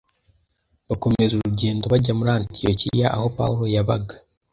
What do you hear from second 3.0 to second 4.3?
aho Pawulo yabaga